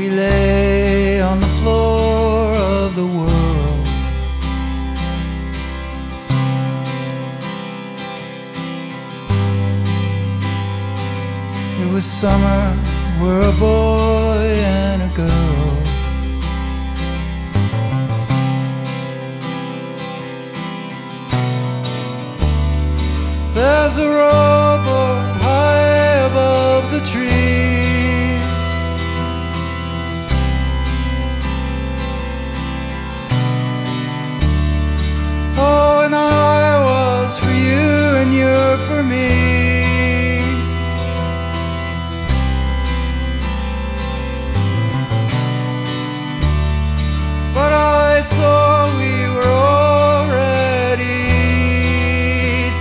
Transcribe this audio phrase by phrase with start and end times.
[0.00, 3.86] we lay on the floor of the world.
[11.82, 12.62] It was summer,
[13.20, 14.46] we're a boy
[14.80, 15.70] and a girl.
[23.54, 25.09] There's a rowboat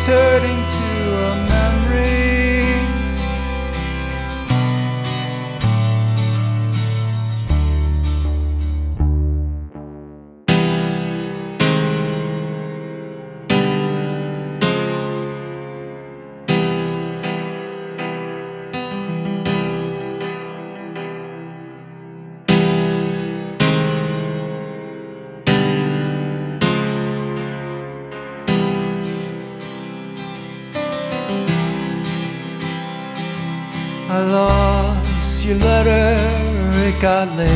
[0.09, 0.78] turning to
[35.49, 36.15] your letter,
[36.87, 37.49] it got late.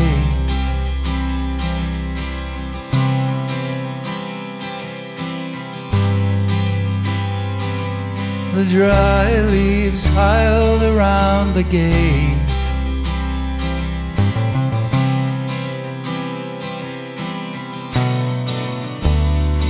[8.55, 12.38] The dry leaves piled around the gate.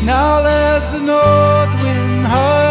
[0.05, 2.62] Now there's a north wind high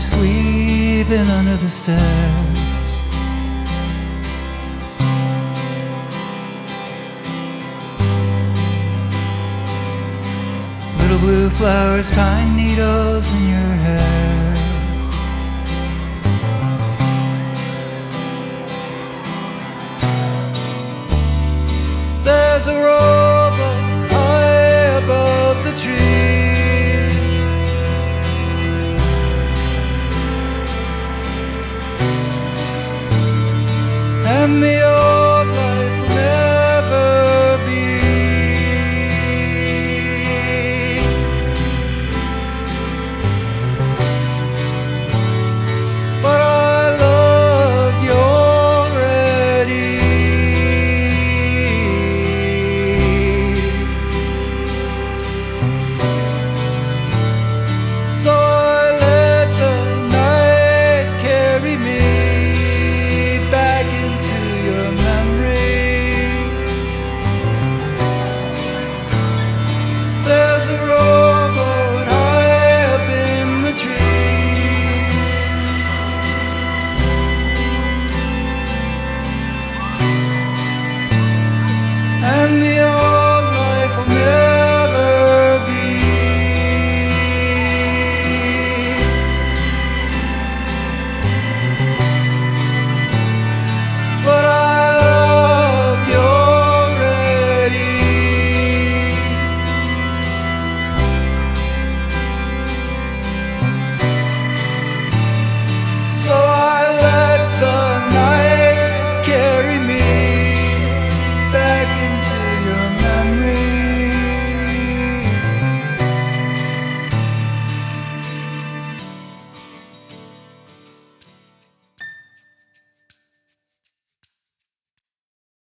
[0.00, 2.00] you sleeping under the stairs?
[10.98, 14.54] Little blue flowers, pine needles in your hair.
[22.24, 23.09] There's a road.